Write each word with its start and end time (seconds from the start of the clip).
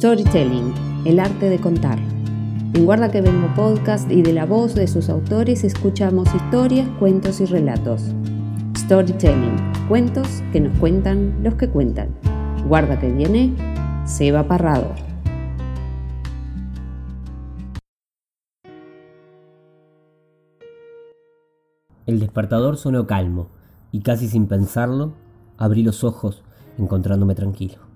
Storytelling, 0.00 0.72
el 1.04 1.20
arte 1.20 1.50
de 1.50 1.58
contar. 1.58 1.98
En 2.72 2.86
Guarda 2.86 3.10
que 3.10 3.20
Vengo 3.20 3.54
Podcast 3.54 4.10
y 4.10 4.22
de 4.22 4.32
la 4.32 4.46
voz 4.46 4.74
de 4.74 4.86
sus 4.86 5.10
autores 5.10 5.62
escuchamos 5.62 6.34
historias, 6.34 6.88
cuentos 6.98 7.38
y 7.42 7.44
relatos. 7.44 8.04
Storytelling, 8.78 9.58
cuentos 9.88 10.26
que 10.52 10.60
nos 10.60 10.78
cuentan 10.78 11.42
los 11.42 11.56
que 11.56 11.68
cuentan. 11.68 12.16
Guarda 12.66 12.98
que 12.98 13.12
viene, 13.12 13.54
Seba 14.06 14.48
Parrado. 14.48 14.94
El 22.06 22.20
despertador 22.20 22.78
sonó 22.78 23.06
calmo 23.06 23.50
y 23.92 24.00
casi 24.00 24.28
sin 24.28 24.46
pensarlo, 24.46 25.12
abrí 25.58 25.82
los 25.82 26.04
ojos 26.04 26.42
encontrándome 26.78 27.34
tranquilo 27.34 27.89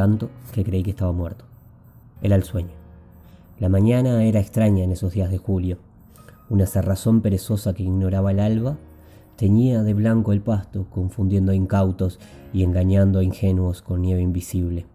tanto 0.00 0.30
que 0.54 0.64
creí 0.64 0.82
que 0.82 0.92
estaba 0.92 1.12
muerto. 1.12 1.44
Era 2.22 2.34
el 2.34 2.42
sueño. 2.42 2.70
La 3.58 3.68
mañana 3.68 4.24
era 4.24 4.40
extraña 4.40 4.82
en 4.82 4.92
esos 4.92 5.12
días 5.12 5.30
de 5.30 5.36
julio. 5.36 5.76
Una 6.48 6.64
cerrazón 6.64 7.20
perezosa 7.20 7.74
que 7.74 7.82
ignoraba 7.82 8.30
el 8.30 8.40
alba 8.40 8.78
teñía 9.36 9.82
de 9.82 9.92
blanco 9.92 10.32
el 10.32 10.40
pasto, 10.40 10.86
confundiendo 10.88 11.52
a 11.52 11.54
incautos 11.54 12.18
y 12.54 12.62
engañando 12.62 13.18
a 13.18 13.24
ingenuos 13.24 13.82
con 13.82 14.00
nieve 14.00 14.22
invisible. 14.22 14.86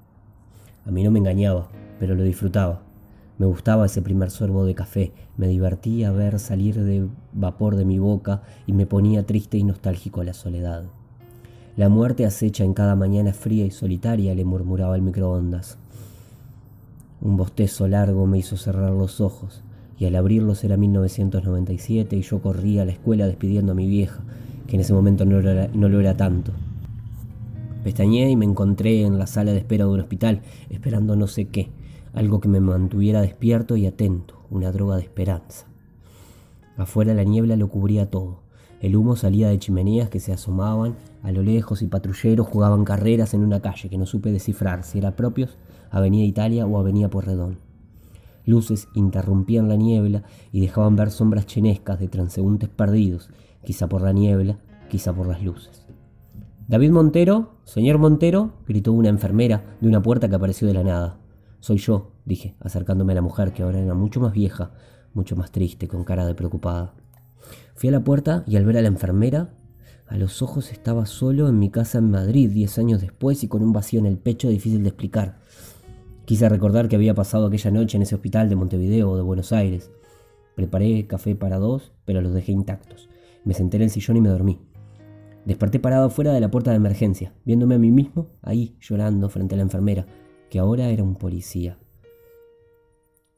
A 0.88 0.90
mí 0.90 1.04
no 1.04 1.12
me 1.12 1.20
engañaba, 1.20 1.70
pero 2.00 2.16
lo 2.16 2.24
disfrutaba. 2.24 2.82
Me 3.38 3.46
gustaba 3.46 3.86
ese 3.86 4.02
primer 4.02 4.32
sorbo 4.32 4.66
de 4.66 4.74
café, 4.74 5.12
me 5.38 5.48
divertía 5.48 6.12
ver 6.12 6.40
salir 6.40 6.84
de 6.84 7.08
vapor 7.32 7.76
de 7.76 7.86
mi 7.86 8.00
boca 8.00 8.42
y 8.66 8.74
me 8.74 8.88
ponía 8.88 9.24
triste 9.24 9.60
y 9.60 9.64
nostálgico 9.64 10.24
la 10.24 10.34
soledad. 10.34 10.86
La 11.78 11.90
muerte 11.90 12.26
acecha 12.26 12.64
en 12.64 12.74
cada 12.74 12.96
mañana 12.96 13.34
fría 13.34 13.66
y 13.66 13.72
solitaria, 13.72 14.34
le 14.34 14.46
murmuraba 14.46 14.96
el 14.96 15.02
microondas. 15.02 15.78
Un 17.20 17.36
bostezo 17.36 17.90
largo 17.90 18.26
me 18.28 18.38
hizo 18.38 18.56
cerrar 18.56 18.92
los 18.92 19.20
ojos, 19.20 19.62
y 20.00 20.06
al 20.06 20.16
abrirlos 20.16 20.64
era 20.64 20.78
1997 20.78 22.16
y 22.16 22.22
yo 22.22 22.42
corría 22.42 22.84
a 22.84 22.86
la 22.86 22.94
escuela 22.94 23.28
despidiendo 23.28 23.74
a 23.74 23.76
mi 23.76 23.90
vieja, 23.90 24.22
que 24.68 24.76
en 24.76 24.82
ese 24.82 24.94
momento 24.94 25.26
no 25.26 25.42
lo 25.42 25.52
era, 25.52 25.68
no 25.74 25.90
lo 25.90 26.00
era 26.00 26.16
tanto. 26.16 26.54
Pestañeé 27.84 28.30
y 28.30 28.38
me 28.38 28.46
encontré 28.46 29.02
en 29.02 29.20
la 29.20 29.28
sala 29.28 29.52
de 29.52 29.58
espera 29.58 29.84
de 29.84 29.92
un 29.92 30.00
hospital, 30.00 30.44
esperando 30.70 31.18
no 31.18 31.28
sé 31.28 31.50
qué, 31.50 31.72
algo 32.14 32.40
que 32.40 32.48
me 32.48 32.62
mantuviera 32.62 33.20
despierto 33.20 33.76
y 33.76 33.86
atento, 33.86 34.40
una 34.50 34.72
droga 34.72 34.96
de 34.96 35.04
esperanza. 35.04 35.66
Afuera 36.78 37.14
la 37.14 37.26
niebla 37.26 37.58
lo 37.58 37.68
cubría 37.68 38.10
todo. 38.10 38.45
El 38.86 38.96
humo 38.96 39.16
salía 39.16 39.50
de 39.50 39.58
chimeneas 39.58 40.10
que 40.10 40.20
se 40.20 40.32
asomaban 40.32 40.96
a 41.24 41.32
lo 41.32 41.42
lejos 41.42 41.82
y 41.82 41.88
patrulleros 41.88 42.46
jugaban 42.46 42.86
carreras 42.86 43.34
en 43.34 43.44
una 43.44 43.60
calle 43.60 43.90
que 43.90 43.98
no 43.98 44.06
supe 44.06 44.32
descifrar 44.32 44.84
si 44.84 45.00
era 45.00 45.16
propios 45.16 45.58
Avenida 45.90 46.24
Italia 46.24 46.68
o 46.68 46.78
Avenida 46.78 47.10
Porredón. 47.10 47.58
Luces 48.46 48.88
interrumpían 48.94 49.70
la 49.70 49.76
niebla 49.76 50.22
y 50.52 50.62
dejaban 50.62 50.96
ver 50.96 51.10
sombras 51.10 51.48
chenescas 51.48 52.00
de 52.00 52.10
transeúntes 52.10 52.70
perdidos, 52.70 53.32
quizá 53.64 53.90
por 53.90 54.04
la 54.04 54.14
niebla, 54.14 54.60
quizá 54.88 55.12
por 55.14 55.26
las 55.26 55.42
luces. 55.42 55.88
David 56.68 56.92
Montero, 56.92 57.56
señor 57.64 57.98
Montero, 57.98 58.52
gritó 58.68 58.94
una 58.94 59.10
enfermera 59.10 59.78
de 59.82 59.88
una 59.88 60.04
puerta 60.04 60.30
que 60.30 60.36
apareció 60.36 60.68
de 60.68 60.76
la 60.76 60.84
nada. 60.84 61.18
Soy 61.60 61.78
yo, 61.78 62.12
dije, 62.24 62.54
acercándome 62.60 63.14
a 63.14 63.16
la 63.16 63.24
mujer 63.24 63.52
que 63.52 63.64
ahora 63.64 63.80
era 63.80 63.96
mucho 63.96 64.20
más 64.20 64.34
vieja, 64.34 64.74
mucho 65.16 65.36
más 65.36 65.50
triste, 65.50 65.88
con 65.88 66.04
cara 66.04 66.28
de 66.28 66.36
preocupada. 66.36 66.94
Fui 67.76 67.90
a 67.90 67.92
la 67.92 68.04
puerta 68.04 68.46
y 68.48 68.56
al 68.56 68.64
ver 68.64 68.78
a 68.78 68.82
la 68.82 68.88
enfermera, 68.88 69.50
a 70.08 70.16
los 70.16 70.42
ojos 70.42 70.72
estaba 70.72 71.06
solo 71.06 71.50
en 71.50 71.60
mi 71.60 71.70
casa 71.70 71.98
en 71.98 72.10
Madrid, 72.10 72.50
diez 72.50 72.78
años 72.78 73.02
después 73.02 73.44
y 73.44 73.50
con 73.50 73.62
un 73.62 73.74
vacío 73.74 74.00
en 74.00 74.06
el 74.06 74.18
pecho 74.18 74.48
difícil 74.48 74.82
de 74.82 74.90
explicar. 74.90 75.40
Quise 76.24 76.48
recordar 76.48 76.88
que 76.88 76.96
había 76.96 77.14
pasado 77.14 77.48
aquella 77.48 77.72
noche 77.72 77.98
en 77.98 78.04
ese 78.04 78.16
hospital 78.16 78.48
de 78.48 78.56
Montevideo 78.56 79.12
o 79.12 79.18
de 79.18 79.24
Buenos 79.24 79.52
Aires. 79.52 79.92
Preparé 80.56 81.06
café 81.06 81.36
para 81.36 81.58
dos, 81.58 81.92
pero 82.06 82.22
los 82.22 82.34
dejé 82.34 82.54
intactos. 82.54 83.10
Me 83.44 83.54
senté 83.54 83.76
en 83.76 83.84
el 83.84 83.90
sillón 83.90 84.16
y 84.18 84.22
me 84.22 84.30
dormí. 84.30 84.62
Desperté 85.44 85.80
parado 85.80 86.10
fuera 86.10 86.32
de 86.32 86.40
la 86.40 86.50
puerta 86.50 86.72
de 86.72 86.78
emergencia, 86.78 87.34
viéndome 87.44 87.76
a 87.76 87.80
mí 87.80 87.92
mismo 87.92 88.30
ahí 88.42 88.78
llorando 88.80 89.28
frente 89.28 89.56
a 89.56 89.58
la 89.58 89.64
enfermera, 89.64 90.08
que 90.50 90.60
ahora 90.60 90.90
era 90.90 91.04
un 91.04 91.16
policía. 91.16 91.78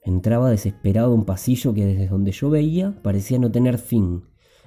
Entraba 0.08 0.50
desesperado 0.50 1.12
a 1.12 1.16
un 1.16 1.26
pasillo 1.26 1.74
que 1.74 1.86
desde 1.86 2.08
donde 2.08 2.32
yo 2.32 2.50
veía 2.50 2.98
parecía 3.04 3.40
no 3.40 3.52
tener 3.52 3.78
fin. 3.78 4.24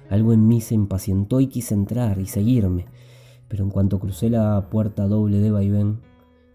Algo 0.07 0.33
en 0.33 0.47
mí 0.47 0.61
se 0.61 0.75
impacientó 0.75 1.41
y 1.41 1.47
quise 1.47 1.73
entrar 1.73 2.19
y 2.19 2.27
seguirme, 2.27 2.85
pero 3.47 3.63
en 3.63 3.71
cuanto 3.71 3.97
crucé 3.97 4.29
la 4.29 4.69
puerta 4.69 5.07
doble 5.07 5.39
de 5.39 5.49
vaivén, 5.49 5.99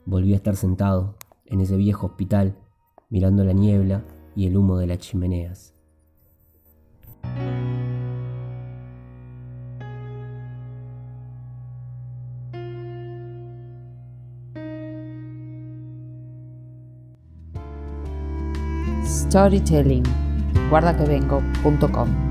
volví 0.05 0.35
a 0.35 0.37
estar 0.37 0.55
sentado 0.55 1.17
en 1.47 1.61
ese 1.63 1.77
viejo 1.77 2.07
hospital, 2.07 2.55
mirando 3.11 3.43
la 3.43 3.55
niebla 3.55 4.05
y 4.37 4.47
el 4.47 4.57
humo 4.57 4.79
de 4.79 4.87
las 4.87 4.99
chimeneas. 4.99 5.76
Storytelling. 19.07 20.05
Guardaquevengo.com 20.69 22.26